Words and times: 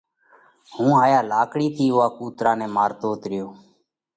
هُون 0.73 0.91
هايا 0.99 1.19
لاڪڙِي 1.31 1.67
ٿِي 1.75 1.85
اُوئا 1.93 2.07
ڪُوترا 2.17 2.51
نئہ 2.59 2.67
مارتوت 2.75 3.21
ريو۔ 3.31 3.47